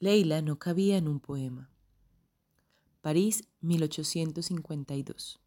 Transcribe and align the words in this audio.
Leila 0.00 0.42
no 0.42 0.60
cabía 0.60 0.96
en 0.96 1.08
un 1.08 1.18
poema. 1.18 1.72
París, 3.00 3.48
1852. 3.62 5.40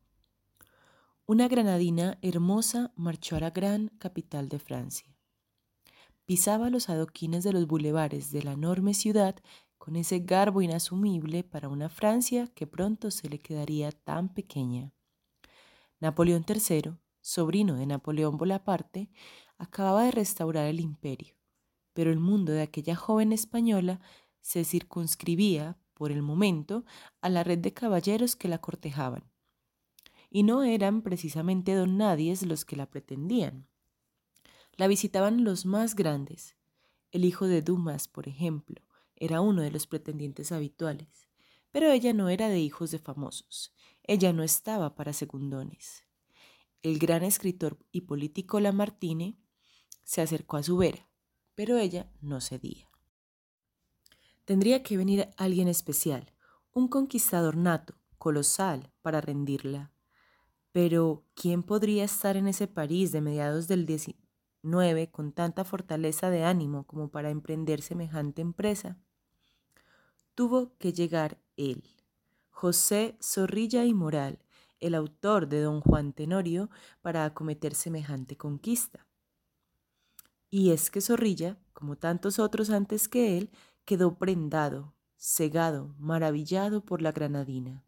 Una 1.26 1.48
granadina 1.48 2.18
hermosa 2.22 2.92
marchó 2.98 3.38
a 3.38 3.40
la 3.40 3.52
gran 3.52 3.88
capital 3.98 4.50
de 4.50 4.60
Francia. 4.60 5.16
Pisaba 6.26 6.70
los 6.70 6.90
adoquines 6.90 7.46
de 7.46 7.54
los 7.54 7.66
bulevares 7.66 8.34
de 8.34 8.44
la 8.44 8.52
enorme 8.52 8.94
ciudad 8.94 9.38
con 9.78 9.96
ese 9.96 10.20
garbo 10.20 10.62
inasumible 10.62 11.46
para 11.46 11.70
una 11.70 11.88
Francia 11.88 12.48
que 12.54 12.68
pronto 12.68 13.10
se 13.10 13.30
le 13.30 13.40
quedaría 13.40 13.94
tan 13.94 14.34
pequeña. 14.34 14.92
Napoleón 16.02 16.44
III, 16.46 16.98
sobrino 17.22 17.76
de 17.76 17.86
Napoleón 17.86 18.36
Bonaparte, 18.36 19.10
acababa 19.58 20.04
de 20.04 20.12
restaurar 20.12 20.66
el 20.66 20.82
imperio, 20.82 21.38
pero 21.94 22.12
el 22.12 22.20
mundo 22.20 22.52
de 22.52 22.64
aquella 22.64 22.98
joven 22.98 23.32
española 23.32 24.02
se 24.42 24.66
circunscribía, 24.66 25.78
por 25.94 26.12
el 26.12 26.22
momento, 26.22 26.86
a 27.22 27.30
la 27.30 27.44
red 27.44 27.60
de 27.60 27.74
caballeros 27.74 28.36
que 28.36 28.48
la 28.48 28.60
cortejaban. 28.60 29.24
Y 30.30 30.44
no 30.44 30.64
eran 30.64 31.02
precisamente 31.02 31.76
don 31.76 31.98
nadies 31.98 32.44
los 32.44 32.66
que 32.66 32.76
la 32.76 32.90
pretendían. 32.90 33.68
La 34.78 34.88
visitaban 34.88 35.44
los 35.44 35.66
más 35.66 35.96
grandes. 35.96 36.56
El 37.12 37.26
hijo 37.26 37.48
de 37.48 37.62
Dumas, 37.62 38.08
por 38.08 38.28
ejemplo, 38.28 38.82
era 39.16 39.42
uno 39.42 39.62
de 39.62 39.72
los 39.72 39.86
pretendientes 39.86 40.52
habituales. 40.52 41.28
Pero 41.72 41.92
ella 41.92 42.14
no 42.14 42.30
era 42.30 42.50
de 42.50 42.60
hijos 42.60 42.92
de 42.92 43.00
famosos. 43.00 43.74
Ella 44.04 44.34
no 44.34 44.44
estaba 44.44 44.96
para 44.96 45.14
segundones. 45.14 46.06
El 46.82 46.98
gran 46.98 47.24
escritor 47.24 47.78
y 47.92 48.02
político 48.02 48.60
Lamartine 48.60 49.38
se 50.04 50.22
acercó 50.22 50.58
a 50.58 50.64
su 50.64 50.78
vera, 50.78 51.08
pero 51.54 51.78
ella 51.78 52.12
no 52.22 52.42
cedía. 52.42 52.91
Tendría 54.46 54.84
que 54.84 54.98
venir 54.98 55.30
alguien 55.38 55.68
especial, 55.68 56.32
un 56.74 56.88
conquistador 56.88 57.56
nato, 57.56 57.96
colosal, 58.18 58.92
para 59.02 59.22
rendirla. 59.22 59.92
Pero, 60.72 61.26
¿quién 61.36 61.64
podría 61.64 62.04
estar 62.04 62.38
en 62.38 62.48
ese 62.48 62.68
París 62.68 63.12
de 63.12 63.22
mediados 63.22 63.68
del 63.68 63.86
XIX 63.86 65.10
con 65.12 65.32
tanta 65.34 65.64
fortaleza 65.64 66.30
de 66.30 66.44
ánimo 66.44 66.86
como 66.88 67.10
para 67.12 67.30
emprender 67.30 67.82
semejante 67.82 68.42
empresa? 68.42 68.98
Tuvo 70.34 70.78
que 70.78 70.94
llegar 70.94 71.40
él, 71.58 71.84
José 72.50 73.18
Zorrilla 73.22 73.86
y 73.86 73.94
Moral, 73.94 74.40
el 74.80 74.96
autor 74.96 75.48
de 75.48 75.62
Don 75.62 75.82
Juan 75.82 76.14
Tenorio, 76.14 76.70
para 77.02 77.26
acometer 77.26 77.76
semejante 77.76 78.38
conquista. 78.38 79.08
Y 80.50 80.72
es 80.72 80.90
que 80.90 81.02
Zorrilla, 81.02 81.58
como 81.74 81.98
tantos 81.98 82.40
otros 82.40 82.70
antes 82.70 83.08
que 83.08 83.38
él, 83.38 83.52
quedó 83.86 84.18
prendado, 84.18 84.94
cegado, 85.18 85.96
maravillado 86.00 86.84
por 86.84 87.02
la 87.02 87.12
granadina. 87.12 87.84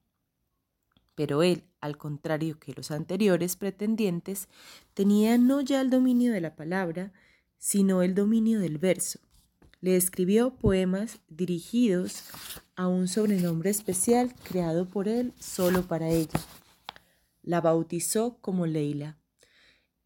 Pero 1.16 1.44
él, 1.44 1.64
al 1.80 1.98
contrario 1.98 2.60
que 2.60 2.74
los 2.74 2.92
anteriores 2.92 3.56
pretendientes, 3.56 4.48
tenía 4.94 5.38
no 5.38 5.62
ya 5.62 5.82
el 5.82 5.90
dominio 5.90 6.32
de 6.32 6.42
la 6.42 6.56
palabra, 6.56 7.14
sino 7.58 8.02
el 8.02 8.16
dominio 8.16 8.60
del 8.60 8.78
verso. 8.78 9.20
Le 9.80 9.96
escribió 9.96 10.56
poemas 10.56 11.20
dirigidos 11.28 12.24
a 12.76 12.88
un 12.88 13.08
sobrenombre 13.08 13.70
especial 13.70 14.34
creado 14.44 14.88
por 14.88 15.08
él 15.08 15.34
solo 15.40 15.84
para 15.88 16.10
ella. 16.10 16.40
La 17.42 17.62
bautizó 17.62 18.38
como 18.40 18.66
Leila. 18.66 19.18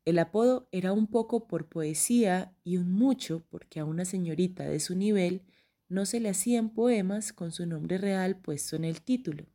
El 0.04 0.20
apodo 0.20 0.68
era 0.72 0.94
un 0.94 1.08
poco 1.08 1.48
por 1.48 1.68
poesía 1.68 2.56
y 2.64 2.78
un 2.78 2.92
mucho 2.92 3.44
porque 3.50 3.80
a 3.80 3.86
una 3.86 4.06
señorita 4.06 4.64
de 4.64 4.80
su 4.80 4.96
nivel 4.96 5.44
no 5.90 6.06
se 6.06 6.20
le 6.20 6.30
hacían 6.30 6.70
poemas 6.70 7.32
con 7.32 7.52
su 7.52 7.66
nombre 7.66 7.98
real 7.98 8.38
puesto 8.38 8.76
en 8.76 8.84
el 8.84 9.02
título. 9.02 9.46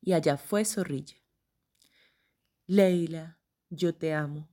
Y 0.00 0.12
allá 0.12 0.36
fue 0.36 0.64
Zorrilla. 0.64 1.16
Leila, 2.66 3.38
yo 3.70 3.94
te 3.94 4.14
amo. 4.14 4.48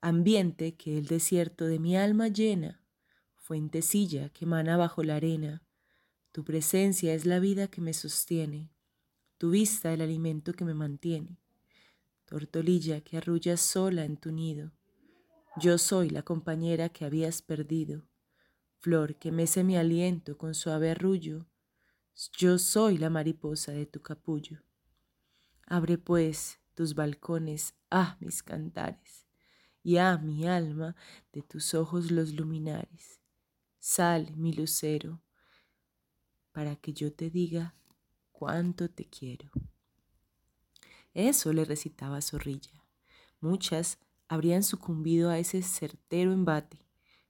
Ambiente 0.00 0.76
que 0.76 0.98
el 0.98 1.06
desierto 1.06 1.66
de 1.66 1.78
mi 1.78 1.96
alma 1.96 2.28
llena, 2.28 2.82
fuentecilla 3.34 4.28
que 4.30 4.44
emana 4.44 4.76
bajo 4.76 5.02
la 5.02 5.16
arena, 5.16 5.64
tu 6.32 6.44
presencia 6.44 7.14
es 7.14 7.24
la 7.24 7.38
vida 7.38 7.68
que 7.68 7.80
me 7.80 7.92
sostiene, 7.92 8.70
tu 9.38 9.50
vista 9.50 9.92
el 9.92 10.00
alimento 10.00 10.52
que 10.52 10.64
me 10.64 10.74
mantiene, 10.74 11.40
tortolilla 12.24 13.00
que 13.00 13.16
arrullas 13.16 13.60
sola 13.60 14.04
en 14.04 14.16
tu 14.16 14.32
nido, 14.32 14.72
yo 15.56 15.78
soy 15.78 16.10
la 16.10 16.22
compañera 16.22 16.88
que 16.90 17.04
habías 17.04 17.40
perdido 17.40 18.06
flor 18.86 19.16
que 19.16 19.32
mece 19.32 19.64
mi 19.64 19.76
aliento 19.76 20.38
con 20.38 20.54
suave 20.54 20.92
arrullo, 20.92 21.48
yo 22.38 22.56
soy 22.56 22.98
la 22.98 23.10
mariposa 23.10 23.72
de 23.72 23.84
tu 23.84 24.00
capullo. 24.00 24.62
Abre 25.66 25.98
pues 25.98 26.60
tus 26.74 26.94
balcones, 26.94 27.74
ah, 27.90 28.16
mis 28.20 28.44
cantares, 28.44 29.26
y 29.82 29.96
ah, 29.96 30.18
mi 30.18 30.46
alma, 30.46 30.94
de 31.32 31.42
tus 31.42 31.74
ojos 31.74 32.12
los 32.12 32.34
luminares. 32.34 33.20
Sal, 33.80 34.36
mi 34.36 34.52
lucero, 34.52 35.20
para 36.52 36.76
que 36.76 36.92
yo 36.92 37.12
te 37.12 37.28
diga 37.28 37.74
cuánto 38.30 38.88
te 38.88 39.04
quiero. 39.08 39.50
Eso 41.12 41.52
le 41.52 41.64
recitaba 41.64 42.22
Zorrilla. 42.22 42.84
Muchas 43.40 43.98
habrían 44.28 44.62
sucumbido 44.62 45.28
a 45.28 45.40
ese 45.40 45.62
certero 45.62 46.32
embate, 46.32 46.86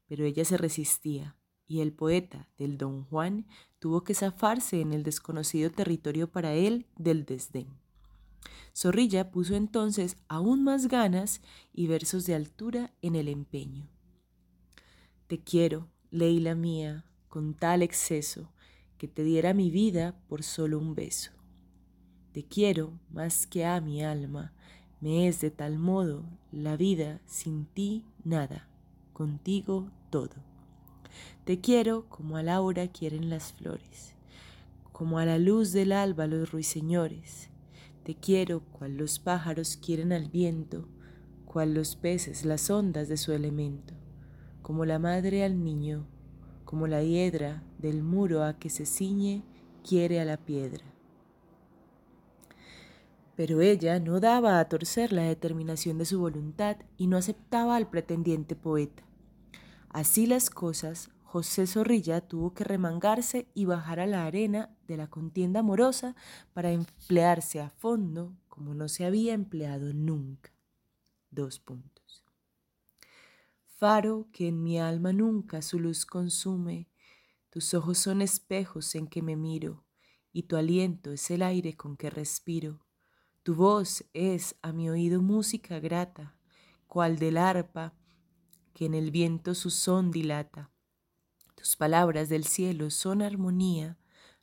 pero 0.07 0.27
ella 0.27 0.45
se 0.45 0.59
resistía, 0.59 1.36
y 1.67 1.81
el 1.81 1.93
poeta 1.93 2.49
del 2.59 2.79
Don 2.79 3.05
Juan 3.05 3.47
tuvo 3.79 4.05
que 4.05 4.15
zafarse 4.15 4.81
en 4.81 4.93
el 4.93 5.03
desconocido 5.03 5.71
territorio 5.71 6.31
para 6.31 6.55
él 6.55 6.87
del 6.97 7.25
desdén. 7.25 7.69
Zorrilla 8.75 9.31
puso 9.31 9.55
entonces 9.55 10.17
aún 10.29 10.63
más 10.63 10.89
ganas 10.89 11.41
y 11.73 11.87
versos 11.87 12.27
de 12.27 12.35
altura 12.35 12.93
en 13.03 13.17
el 13.17 13.29
empeño. 13.29 13.89
Te 15.27 15.41
quiero, 15.43 15.89
Leila 16.11 16.55
mía, 16.55 17.05
con 17.29 17.55
tal 17.55 17.83
exceso 17.83 18.53
que 18.99 19.09
te 19.09 19.25
diera 19.25 19.55
mi 19.55 19.71
vida 19.71 20.15
por 20.29 20.43
solo 20.43 20.79
un 20.79 20.95
beso. 20.95 21.33
Te 22.33 22.45
quiero 22.45 22.93
más 23.11 23.47
que 23.47 23.65
a 23.65 23.81
mi 23.81 24.05
alma, 24.05 24.53
me 25.01 25.27
es 25.29 25.41
de 25.41 25.51
tal 25.51 25.79
modo 25.79 26.25
la 26.53 26.77
vida 26.77 27.21
sin 27.27 27.67
ti 27.67 28.05
nada 28.25 28.69
contigo 29.13 29.91
todo. 30.11 30.56
Te 31.45 31.61
quiero 31.61 32.09
como 32.09 32.37
a 32.37 32.43
Laura 32.43 32.89
quieren 32.89 33.31
las 33.31 33.53
flores, 33.53 34.15
como 34.93 35.19
a 35.19 35.25
la 35.25 35.39
luz 35.39 35.73
del 35.73 35.93
alba 35.93 36.27
los 36.27 36.51
ruiseñores. 36.51 37.51
Te 38.03 38.15
quiero 38.15 38.61
cual 38.61 38.97
los 38.97 39.19
pájaros 39.19 39.77
quieren 39.77 40.13
al 40.13 40.29
viento, 40.29 40.89
cual 41.45 41.75
los 41.75 41.97
peces 41.97 42.45
las 42.45 42.69
ondas 42.69 43.09
de 43.09 43.17
su 43.17 43.33
elemento, 43.33 43.95
como 44.63 44.85
la 44.85 44.99
madre 44.99 45.45
al 45.45 45.65
niño, 45.65 46.07
como 46.65 46.87
la 46.87 47.03
hiedra 47.03 47.63
del 47.79 48.03
muro 48.03 48.43
a 48.45 48.59
que 48.59 48.69
se 48.69 48.85
ciñe 48.85 49.43
quiere 49.89 50.21
a 50.21 50.25
la 50.25 50.37
piedra. 50.37 50.85
Pero 53.37 53.61
ella 53.61 54.01
no 54.01 54.19
daba 54.19 54.59
a 54.59 54.69
torcer 54.69 55.13
la 55.13 55.23
determinación 55.23 55.97
de 55.97 56.05
su 56.05 56.19
voluntad 56.19 56.77
y 56.99 57.07
no 57.07 57.17
aceptaba 57.17 57.77
al 57.77 57.89
pretendiente 57.89 58.57
poeta. 58.57 59.06
Así 59.97 60.27
las 60.27 60.51
cosas, 60.51 61.09
José 61.23 61.67
Zorrilla 61.67 62.21
tuvo 62.21 62.53
que 62.53 62.65
remangarse 62.65 63.49
y 63.55 63.65
bajar 63.65 63.99
a 63.99 64.07
la 64.07 64.27
arena 64.27 64.77
de 64.87 64.99
la 64.99 65.07
contienda 65.07 65.61
amorosa 65.61 66.15
para 66.53 66.71
emplearse 66.71 67.63
a 67.63 67.71
fondo 67.71 68.37
como 68.47 68.75
no 68.75 68.91
se 68.91 69.07
había 69.07 69.33
empleado 69.33 69.95
nunca. 69.95 70.53
Dos 71.31 71.61
puntos. 71.61 72.27
Faro 73.65 74.29
que 74.33 74.49
en 74.49 74.63
mi 74.63 74.79
alma 74.79 75.15
nunca 75.15 75.63
su 75.63 75.79
luz 75.81 76.05
consume, 76.05 76.91
tus 77.49 77.73
ojos 77.73 77.97
son 77.97 78.21
espejos 78.21 78.95
en 78.97 79.07
que 79.07 79.23
me 79.23 79.35
miro, 79.35 79.87
y 80.31 80.43
tu 80.43 80.57
aliento 80.57 81.11
es 81.11 81.31
el 81.31 81.41
aire 81.41 81.75
con 81.75 81.97
que 81.97 82.11
respiro. 82.11 82.85
Tu 83.43 83.55
voz 83.55 84.05
es 84.13 84.57
a 84.61 84.75
mi 84.75 84.91
oído 84.91 85.23
música 85.23 85.81
grata, 85.81 86.37
cual 86.87 87.19
del 87.19 87.39
arpa 87.39 87.95
que 88.77 88.85
en 88.85 88.93
el 88.93 89.11
viento 89.11 89.55
su 89.55 89.71
son 89.71 90.11
dilata. 90.11 90.71
Tus 91.55 91.77
palabras 91.77 92.29
del 92.29 92.45
cielo 92.45 92.91
son 92.91 93.23
armonía, 93.23 93.97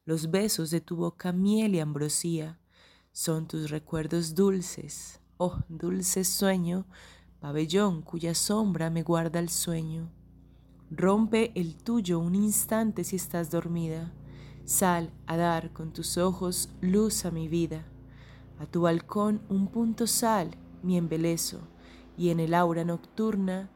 los 0.05 0.31
besos 0.31 0.71
de 0.71 0.81
tu 0.81 0.95
boca 0.95 1.31
miel 1.31 1.75
y 1.75 1.79
ambrosía, 1.79 2.59
son 3.11 3.47
tus 3.47 3.69
recuerdos 3.69 4.33
dulces, 4.33 5.21
oh 5.37 5.59
dulce 5.69 6.23
sueño, 6.23 6.87
pabellón 7.41 8.01
cuya 8.01 8.33
sombra 8.33 8.89
me 8.89 9.03
guarda 9.03 9.37
el 9.37 9.49
sueño. 9.49 10.11
Rompe 10.89 11.51
el 11.53 11.75
tuyo 11.75 12.17
un 12.17 12.33
instante 12.33 13.03
si 13.03 13.17
estás 13.17 13.51
dormida, 13.51 14.11
sal 14.65 15.13
a 15.27 15.37
dar 15.37 15.73
con 15.73 15.93
tus 15.93 16.17
ojos 16.17 16.69
luz 16.81 17.25
a 17.25 17.29
mi 17.29 17.47
vida. 17.47 17.85
A 18.57 18.65
tu 18.65 18.81
balcón 18.81 19.43
un 19.47 19.67
punto 19.67 20.07
sal, 20.07 20.57
mi 20.81 20.97
embelezo, 20.97 21.59
y 22.17 22.29
en 22.29 22.39
el 22.39 22.55
aura 22.55 22.83
nocturna 22.83 23.69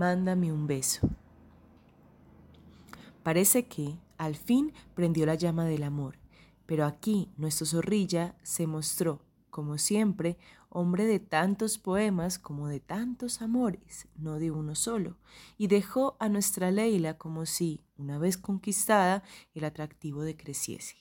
mándame 0.00 0.50
un 0.50 0.66
beso. 0.66 1.10
Parece 3.22 3.66
que, 3.66 3.98
al 4.16 4.34
fin 4.34 4.72
prendió 4.94 5.26
la 5.26 5.34
llama 5.34 5.66
del 5.66 5.82
amor. 5.82 6.18
Pero 6.64 6.86
aquí 6.86 7.28
nuestro 7.36 7.66
zorrilla 7.66 8.34
se 8.42 8.66
mostró, 8.66 9.20
como 9.50 9.76
siempre, 9.76 10.38
hombre 10.70 11.04
de 11.04 11.20
tantos 11.20 11.76
poemas 11.76 12.38
como 12.38 12.68
de 12.68 12.80
tantos 12.80 13.42
amores, 13.42 14.08
no 14.16 14.38
de 14.38 14.50
uno 14.50 14.74
solo, 14.74 15.18
y 15.58 15.66
dejó 15.66 16.16
a 16.18 16.30
nuestra 16.30 16.70
Leila 16.70 17.18
como 17.18 17.44
si, 17.44 17.84
una 17.98 18.18
vez 18.18 18.38
conquistada, 18.38 19.22
el 19.52 19.64
atractivo 19.64 20.22
decreciese. 20.22 20.96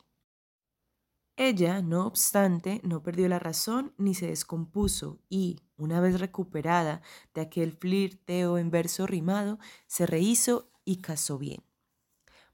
Ella, 1.42 1.82
no 1.82 2.06
obstante, 2.06 2.82
no 2.84 3.02
perdió 3.02 3.30
la 3.30 3.40
razón 3.40 3.94
ni 3.98 4.14
se 4.14 4.28
descompuso 4.28 5.20
y, 5.30 5.62
una 5.78 6.02
vez 6.02 6.20
recuperada 6.20 7.02
de 7.34 7.40
aquel 7.40 7.72
flirteo 7.72 8.58
en 8.58 8.72
verso 8.72 9.08
rimado, 9.08 9.58
se 9.88 10.06
rehizo 10.06 10.70
y 10.84 10.98
casó 10.98 11.38
bien. 11.38 11.64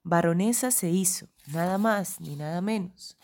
Baronesa 0.03 0.69
se 0.69 0.91
hizo, 0.91 1.29
nada 1.47 1.79
más 1.79 2.21
ni 2.21 2.35
nada 2.35 2.61
menos. 2.61 3.17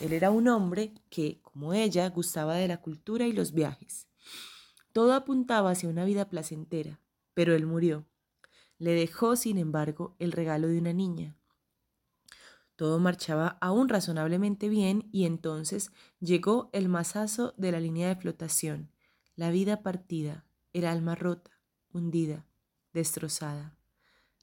Él 0.00 0.14
era 0.14 0.32
un 0.32 0.48
hombre 0.48 0.92
que, 1.10 1.40
como 1.42 1.74
ella, 1.74 2.10
gustaba 2.10 2.56
de 2.56 2.66
la 2.66 2.80
cultura 2.80 3.28
y 3.28 3.32
los 3.32 3.52
viajes. 3.52 4.08
Todo 4.92 5.14
apuntaba 5.14 5.70
hacia 5.70 5.88
una 5.88 6.04
vida 6.04 6.28
placentera, 6.28 6.98
pero 7.34 7.54
él 7.54 7.66
murió. 7.66 8.04
Le 8.78 8.94
dejó, 8.94 9.36
sin 9.36 9.58
embargo, 9.58 10.16
el 10.18 10.32
regalo 10.32 10.66
de 10.66 10.76
una 10.76 10.92
niña, 10.92 11.36
todo 12.76 12.98
marchaba 12.98 13.58
aún 13.60 13.88
razonablemente 13.88 14.68
bien 14.68 15.08
y 15.12 15.26
entonces 15.26 15.92
llegó 16.20 16.70
el 16.72 16.88
masazo 16.88 17.54
de 17.56 17.72
la 17.72 17.80
línea 17.80 18.08
de 18.08 18.16
flotación, 18.16 18.90
la 19.36 19.50
vida 19.50 19.82
partida, 19.82 20.44
el 20.72 20.86
alma 20.86 21.14
rota, 21.14 21.52
hundida, 21.92 22.46
destrozada. 22.92 23.76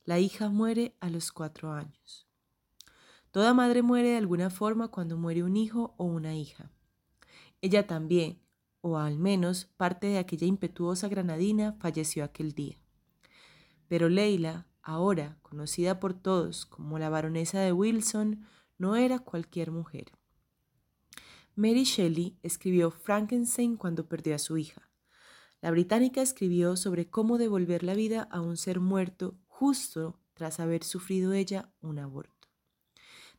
La 0.06 0.19
hija 0.19 0.50
muere 0.50 0.95
a 1.00 1.10
los 1.10 1.31
cuatro 1.31 1.74
años. 1.74 2.28
Toda 3.31 3.54
madre 3.54 3.81
muere 3.81 4.10
de 4.10 4.18
alguna 4.18 4.50
forma 4.50 4.89
cuando 4.89 5.18
muere 5.18 5.44
un 5.44 5.56
hijo 5.56 5.94
o 5.98 6.06
una 6.06 6.36
hija. 6.36 6.72
Ella 7.62 7.86
también, 7.86 8.42
o 8.81 8.98
al 8.98 9.19
menos 9.19 9.66
parte 9.77 10.07
de 10.07 10.18
aquella 10.18 10.48
impetuosa 10.48 11.07
granadina, 11.07 11.74
falleció 11.80 12.24
aquel 12.24 12.54
día. 12.54 12.77
Pero 13.88 14.10
Leila, 14.10 14.68
ahora 14.83 15.38
conocida 15.42 16.00
por 16.00 16.13
todos 16.13 16.66
como 16.66 17.00
la 17.00 17.10
baronesa 17.10 17.60
de 17.60 17.72
Wilson, 17.72 18.45
no 18.78 18.95
era 18.95 19.19
cualquier 19.19 19.72
mujer. 19.72 20.12
Mary 21.56 21.83
Shelley 21.83 22.38
escribió 22.44 22.92
Frankenstein 22.92 23.75
cuando 23.75 24.07
perdió 24.07 24.36
a 24.36 24.39
su 24.39 24.57
hija. 24.57 24.89
La 25.62 25.69
británica 25.69 26.22
escribió 26.22 26.75
sobre 26.75 27.10
cómo 27.10 27.38
devolver 27.38 27.83
la 27.83 27.94
vida 27.94 28.28
a 28.31 28.42
un 28.42 28.57
ser 28.57 28.80
muerto 28.80 29.36
justo 29.48 30.19
tras 30.33 30.60
haber 30.60 30.84
sufrido 30.84 31.34
ella 31.34 31.69
un 31.81 32.00
aborto. 32.00 32.31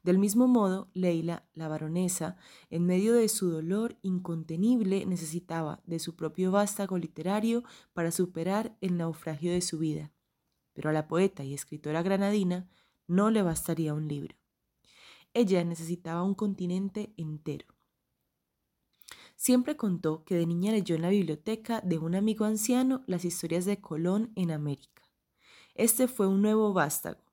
Del 0.05 0.19
mismo 0.19 0.47
modo, 0.47 0.89
Leila, 0.95 1.45
la 1.55 1.69
baronesa, 1.69 2.37
en 2.71 2.87
medio 2.87 3.15
de 3.15 3.29
su 3.29 3.51
dolor 3.51 3.97
incontenible, 4.03 5.07
necesitaba 5.07 5.81
de 5.87 5.99
su 5.99 6.15
propio 6.17 6.51
vástago 6.51 6.99
literario 6.99 7.65
para 7.93 8.11
superar 8.11 8.77
el 8.81 8.97
naufragio 8.97 9.53
de 9.53 9.61
su 9.61 9.79
vida 9.79 10.13
pero 10.73 10.91
a 10.91 10.93
la 10.93 11.09
poeta 11.09 11.45
y 11.45 11.55
escritora 11.55 12.03
granadina 12.03 12.69
no 13.07 13.31
le 13.31 13.43
bastaría 13.43 13.95
un 13.95 14.09
libro. 14.09 14.37
Ella 15.35 15.65
necesitaba 15.65 16.23
un 16.23 16.35
continente 16.35 17.15
entero. 17.17 17.67
Siempre 19.37 19.77
contó 19.77 20.25
que 20.25 20.37
de 20.37 20.47
niña 20.47 20.73
leyó 20.73 20.95
en 20.95 21.03
la 21.03 21.09
biblioteca 21.09 21.81
de 21.81 21.99
un 21.99 22.15
amigo 22.15 22.45
anciano 22.45 23.03
las 23.07 23.25
historias 23.25 23.65
de 23.65 23.81
Colón 23.81 24.33
en 24.37 24.51
América. 24.51 25.03
Este 25.75 26.07
fue 26.07 26.27
un 26.27 26.43
nuevo 26.43 26.73
vástago, 26.73 27.25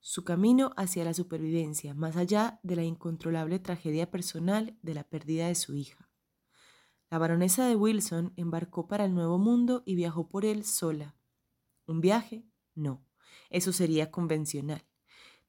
su 0.00 0.24
camino 0.24 0.72
hacia 0.76 1.04
la 1.04 1.14
supervivencia, 1.14 1.94
más 1.94 2.16
allá 2.16 2.58
de 2.64 2.74
la 2.74 2.82
incontrolable 2.82 3.60
tragedia 3.60 4.10
personal 4.10 4.76
de 4.82 4.94
la 4.94 5.04
pérdida 5.04 5.46
de 5.46 5.54
su 5.54 5.76
hija. 5.76 6.10
La 7.08 7.18
baronesa 7.18 7.68
de 7.68 7.76
Wilson 7.76 8.32
embarcó 8.36 8.88
para 8.88 9.04
el 9.04 9.14
Nuevo 9.14 9.38
Mundo 9.38 9.84
y 9.86 9.94
viajó 9.94 10.28
por 10.28 10.44
él 10.44 10.64
sola. 10.64 11.14
Un 11.86 12.00
viaje 12.00 12.44
no, 12.74 13.04
eso 13.50 13.72
sería 13.72 14.10
convencional. 14.10 14.84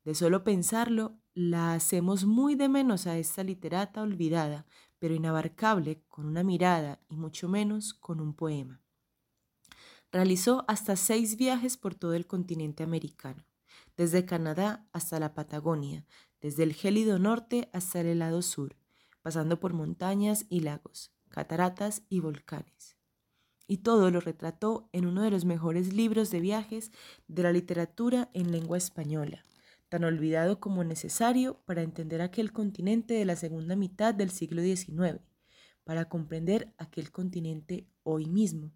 De 0.03 0.15
solo 0.15 0.43
pensarlo, 0.43 1.17
la 1.33 1.73
hacemos 1.73 2.25
muy 2.25 2.55
de 2.55 2.69
menos 2.69 3.07
a 3.07 3.17
esta 3.17 3.43
literata 3.43 4.01
olvidada, 4.01 4.65
pero 4.99 5.13
inabarcable 5.13 6.03
con 6.07 6.25
una 6.25 6.43
mirada 6.43 6.99
y 7.09 7.15
mucho 7.15 7.47
menos 7.47 7.93
con 7.93 8.19
un 8.19 8.33
poema. 8.33 8.81
Realizó 10.11 10.65
hasta 10.67 10.95
seis 10.95 11.37
viajes 11.37 11.77
por 11.77 11.95
todo 11.95 12.13
el 12.13 12.27
continente 12.27 12.83
americano, 12.83 13.45
desde 13.97 14.25
Canadá 14.25 14.87
hasta 14.91 15.19
la 15.19 15.33
Patagonia, 15.33 16.05
desde 16.41 16.63
el 16.63 16.73
gélido 16.73 17.17
norte 17.17 17.69
hasta 17.73 18.01
el 18.01 18.07
helado 18.07 18.41
sur, 18.41 18.75
pasando 19.21 19.59
por 19.59 19.73
montañas 19.73 20.45
y 20.49 20.59
lagos, 20.59 21.11
cataratas 21.29 22.03
y 22.09 22.19
volcanes 22.19 22.97
y 23.67 23.77
todo 23.77 24.11
lo 24.11 24.19
retrató 24.19 24.89
en 24.91 25.05
uno 25.05 25.21
de 25.21 25.31
los 25.31 25.45
mejores 25.45 25.93
libros 25.93 26.31
de 26.31 26.39
viajes 26.39 26.91
de 27.27 27.43
la 27.43 27.51
literatura 27.51 28.29
en 28.33 28.51
lengua 28.51 28.77
española, 28.77 29.43
tan 29.89 30.03
olvidado 30.03 30.59
como 30.59 30.83
necesario 30.83 31.61
para 31.65 31.81
entender 31.81 32.21
aquel 32.21 32.51
continente 32.51 33.13
de 33.13 33.25
la 33.25 33.35
segunda 33.35 33.75
mitad 33.75 34.13
del 34.13 34.31
siglo 34.31 34.61
XIX, 34.61 35.21
para 35.83 36.09
comprender 36.09 36.73
aquel 36.77 37.11
continente 37.11 37.87
hoy 38.03 38.25
mismo. 38.25 38.71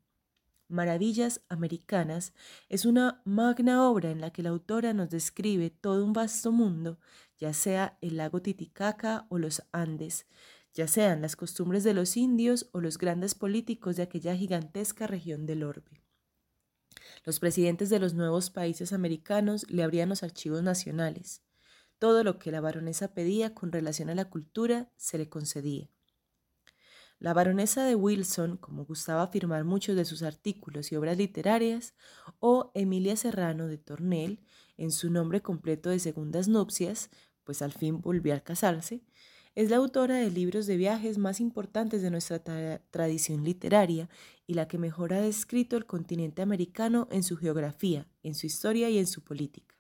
Maravillas 0.70 1.42
Americanas 1.48 2.34
es 2.68 2.86
una 2.86 3.22
magna 3.24 3.90
obra 3.90 4.12
en 4.12 4.20
la 4.20 4.32
que 4.32 4.44
la 4.44 4.50
autora 4.50 4.94
nos 4.94 5.10
describe 5.10 5.70
todo 5.70 6.04
un 6.04 6.12
vasto 6.12 6.52
mundo, 6.52 7.00
ya 7.38 7.54
sea 7.54 7.98
el 8.02 8.18
lago 8.18 8.42
Titicaca 8.42 9.28
o 9.30 9.38
los 9.38 9.64
Andes, 9.72 10.28
ya 10.78 10.88
sean 10.88 11.24
las 11.24 11.36
costumbres 11.36 11.84
de 11.84 11.96
los 11.96 12.16
indios 12.18 12.70
o 12.72 12.82
los 12.82 13.00
grandes 13.00 13.34
políticos 13.34 13.96
de 13.96 14.04
aquella 14.04 14.36
gigantesca 14.36 15.08
región 15.08 15.48
del 15.48 15.64
orbe. 15.64 16.04
Los 17.26 17.40
presidentes 17.40 17.90
de 17.90 17.98
los 17.98 18.14
nuevos 18.14 18.52
países 18.52 18.94
americanos 18.94 19.68
le 19.72 19.82
abrían 19.82 20.08
los 20.08 20.22
archivos 20.22 20.62
nacionales. 20.62 21.42
Todo 21.98 22.24
lo 22.24 22.38
que 22.38 22.52
la 22.52 22.62
baronesa 22.62 23.16
pedía 23.16 23.56
con 23.56 23.72
relación 23.72 24.12
a 24.12 24.16
la 24.16 24.30
cultura 24.30 24.92
se 24.98 25.18
le 25.18 25.30
concedía. 25.30 25.90
La 27.18 27.34
baronesa 27.34 27.84
de 27.84 27.96
Wilson, 27.96 28.58
como 28.58 28.86
gustaba 28.86 29.24
afirmar 29.24 29.64
muchos 29.64 29.96
de 29.96 30.06
sus 30.06 30.22
artículos 30.22 30.92
y 30.92 30.96
obras 30.96 31.18
literarias, 31.18 31.96
o 32.40 32.72
Emilia 32.76 33.16
Serrano 33.16 33.66
de 33.66 33.80
Tornel, 33.80 34.46
en 34.78 34.92
su 34.92 35.10
nombre 35.10 35.42
completo 35.42 35.90
de 35.90 35.98
segundas 35.98 36.48
nupcias, 36.48 37.10
pues 37.44 37.64
al 37.64 37.72
fin 37.72 38.00
volvió 38.00 38.36
a 38.36 38.42
casarse, 38.42 39.02
es 39.58 39.72
la 39.72 39.78
autora 39.78 40.18
de 40.18 40.30
libros 40.30 40.68
de 40.68 40.78
viajes 40.78 41.18
más 41.18 41.40
importantes 41.40 42.04
de 42.04 42.12
nuestra 42.12 42.38
tradición 42.92 43.44
literaria 43.44 44.08
y 44.46 44.54
la 44.54 44.68
que 44.68 44.78
mejor 44.78 45.16
ha 45.16 45.22
descrito 45.22 45.78
el 45.78 45.88
continente 45.88 46.44
americano 46.44 47.08
en 47.10 47.24
su 47.24 47.38
geografía, 47.38 48.08
en 48.22 48.36
su 48.36 48.46
historia 48.46 48.88
y 48.92 49.00
en 49.00 49.08
su 49.08 49.24
política. 49.24 49.76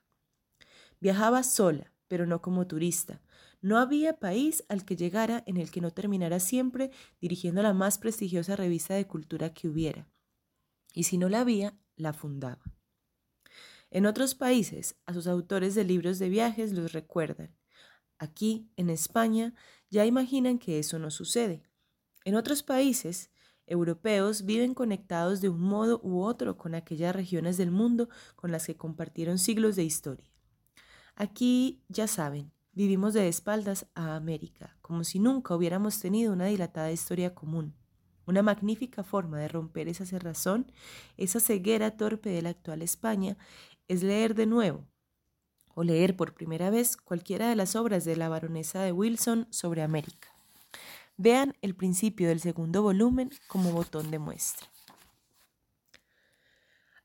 Viajaba 1.00 1.43
sola, 1.43 1.93
pero 2.07 2.25
no 2.25 2.41
como 2.41 2.65
turista. 2.65 3.22
No 3.62 3.77
había 3.77 4.17
país 4.17 4.63
al 4.67 4.84
que 4.84 4.96
llegara 4.96 5.43
en 5.46 5.57
el 5.57 5.69
que 5.69 5.81
no 5.81 5.91
terminara 5.91 6.39
siempre 6.39 6.89
dirigiendo 7.22 7.62
la 7.62 7.74
más 7.74 8.00
prestigiosa 8.00 8.55
revista 8.55 8.96
de 8.96 9.05
cultura 9.05 9.53
que 9.53 9.67
hubiera. 9.67 10.10
Y 10.91 11.03
si 11.03 11.19
no 11.19 11.29
la 11.29 11.41
había, 11.41 11.77
la 11.96 12.13
fundaba. 12.13 12.63
En 13.91 14.07
otros 14.07 14.34
países, 14.34 14.96
a 15.05 15.13
sus 15.13 15.27
autores 15.27 15.75
de 15.75 15.84
libros 15.84 16.17
de 16.17 16.29
viajes 16.29 16.74
los 16.74 16.93
recuerdan, 16.93 17.55
Aquí, 18.20 18.70
en 18.78 18.90
España, 18.90 19.54
ya 19.90 20.06
imaginan 20.06 20.58
que 20.58 20.80
eso 20.80 21.00
no 21.00 21.12
sucede. 21.12 21.64
En 22.26 22.36
otros 22.36 22.64
países 22.64 23.30
europeos 23.68 24.46
viven 24.46 24.74
conectados 24.74 25.42
de 25.42 25.50
un 25.50 25.62
modo 25.62 26.00
u 26.04 26.22
otro 26.22 26.58
con 26.58 26.74
aquellas 26.74 27.16
regiones 27.16 27.58
del 27.58 27.72
mundo 27.72 28.10
con 28.36 28.52
las 28.52 28.66
que 28.66 28.78
compartieron 28.78 29.38
siglos 29.38 29.76
de 29.76 29.84
historia. 29.84 30.32
Aquí, 31.16 31.84
ya 31.90 32.08
saben, 32.08 32.52
vivimos 32.72 33.14
de 33.14 33.28
espaldas 33.28 33.88
a 33.96 34.16
América, 34.16 34.78
como 34.82 35.04
si 35.04 35.20
nunca 35.20 35.56
hubiéramos 35.56 36.00
tenido 36.00 36.32
una 36.32 36.46
dilatada 36.46 36.92
historia 36.92 37.36
común. 37.36 37.76
Una 38.26 38.44
magnífica 38.44 39.04
forma 39.04 39.40
de 39.40 39.48
romper 39.48 39.88
esa 39.88 40.06
cerrazón, 40.06 40.72
esa 41.16 41.40
ceguera 41.40 41.98
torpe 41.98 42.30
de 42.30 42.42
la 42.42 42.50
actual 42.50 42.82
España, 42.82 43.38
es 43.88 44.04
leer 44.04 44.36
de 44.36 44.46
nuevo, 44.46 44.86
o 45.77 45.84
leer 45.84 46.15
por 46.15 46.34
primera 46.34 46.72
vez 46.72 46.98
cualquiera 46.98 47.50
de 47.50 47.55
las 47.55 47.75
obras 47.75 48.03
de 48.03 48.15
la 48.15 48.29
baronesa 48.29 48.81
de 48.81 48.91
Wilson 48.91 49.46
sobre 49.51 49.84
América. 49.84 50.29
Vean 51.17 51.55
el 51.62 51.75
principio 51.75 52.29
del 52.29 52.39
segundo 52.39 52.81
volumen 52.81 53.29
como 53.48 53.72
botón 53.72 54.10
de 54.10 54.17
muestra. 54.17 54.67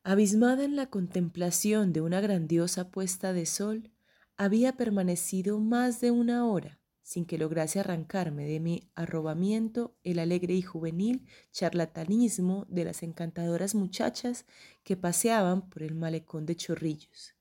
Abismada 0.03 0.65
en 0.65 0.75
la 0.75 0.87
contemplación 0.87 1.93
de 1.93 2.01
una 2.01 2.23
grandiosa 2.23 2.89
puesta 2.89 3.35
de 3.35 3.45
sol, 3.45 3.91
había 4.39 4.73
permanecido 4.73 5.61
más 5.61 6.01
de 6.01 6.11
una 6.11 6.47
hora 6.47 6.81
sin 7.03 7.27
que 7.27 7.37
lograse 7.37 7.79
arrancarme 7.79 8.47
de 8.47 8.59
mi 8.59 8.91
arrobamiento 8.95 9.95
el 10.03 10.19
alegre 10.19 10.55
y 10.55 10.63
juvenil 10.63 11.27
charlatanismo 11.51 12.65
de 12.71 12.85
las 12.85 13.03
encantadoras 13.03 13.75
muchachas 13.75 14.47
que 14.83 14.97
paseaban 14.97 15.69
por 15.69 15.83
el 15.83 15.95
malecón 15.95 16.47
de 16.47 16.57
Chorrillos 16.57 17.35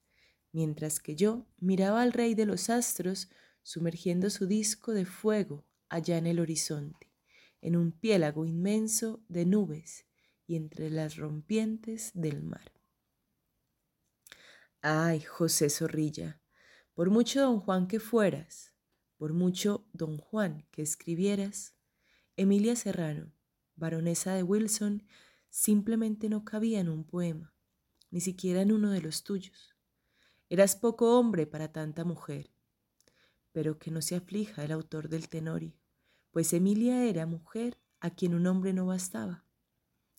mientras 0.51 0.99
que 0.99 1.15
yo 1.15 1.45
miraba 1.59 2.01
al 2.01 2.13
rey 2.13 2.35
de 2.35 2.45
los 2.45 2.69
astros 2.69 3.29
sumergiendo 3.63 4.29
su 4.29 4.47
disco 4.47 4.93
de 4.93 5.05
fuego 5.05 5.65
allá 5.89 6.17
en 6.17 6.27
el 6.27 6.39
horizonte, 6.39 7.11
en 7.61 7.75
un 7.75 7.91
piélago 7.91 8.45
inmenso 8.45 9.23
de 9.27 9.45
nubes 9.45 10.05
y 10.47 10.55
entre 10.55 10.89
las 10.89 11.17
rompientes 11.17 12.11
del 12.13 12.43
mar. 12.43 12.71
Ay, 14.81 15.21
José 15.21 15.69
Zorrilla, 15.69 16.41
por 16.93 17.09
mucho 17.09 17.41
don 17.41 17.59
Juan 17.59 17.87
que 17.87 17.99
fueras, 17.99 18.73
por 19.17 19.33
mucho 19.33 19.87
don 19.93 20.17
Juan 20.17 20.65
que 20.71 20.81
escribieras, 20.81 21.75
Emilia 22.35 22.75
Serrano, 22.75 23.31
baronesa 23.75 24.33
de 24.33 24.43
Wilson, 24.43 25.03
simplemente 25.49 26.29
no 26.29 26.43
cabía 26.43 26.79
en 26.79 26.89
un 26.89 27.03
poema, 27.03 27.53
ni 28.09 28.21
siquiera 28.21 28.61
en 28.61 28.71
uno 28.71 28.89
de 28.89 29.01
los 29.01 29.23
tuyos. 29.23 29.70
Eras 30.51 30.75
poco 30.75 31.17
hombre 31.17 31.47
para 31.47 31.71
tanta 31.71 32.03
mujer, 32.03 32.51
pero 33.53 33.79
que 33.79 33.89
no 33.89 34.01
se 34.01 34.17
aflija 34.17 34.65
el 34.65 34.73
autor 34.73 35.07
del 35.07 35.29
Tenorio, 35.29 35.79
pues 36.29 36.51
Emilia 36.51 37.05
era 37.05 37.25
mujer 37.25 37.77
a 38.01 38.09
quien 38.09 38.33
un 38.33 38.45
hombre 38.47 38.73
no 38.73 38.85
bastaba. 38.85 39.45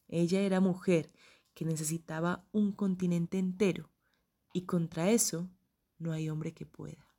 Ella 0.08 0.40
era 0.40 0.58
mujer 0.58 1.12
que 1.52 1.66
necesitaba 1.66 2.48
un 2.50 2.72
continente 2.72 3.38
entero 3.38 3.90
y 4.54 4.62
contra 4.62 5.10
eso 5.10 5.50
no 5.98 6.12
hay 6.12 6.30
hombre 6.30 6.54
que 6.54 6.64
pueda. 6.64 7.11